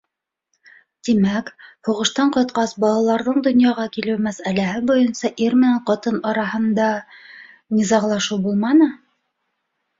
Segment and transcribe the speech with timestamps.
[1.07, 1.51] Тимәк,
[1.89, 6.91] һуғыштан ҡайтҡас, балаларҙың донъяға килеү мәсьәләһе буйынса ир менән ҡатын араһында...
[7.79, 8.93] низағлашыу булманы?